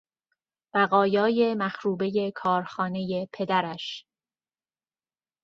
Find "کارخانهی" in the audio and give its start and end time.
2.31-3.27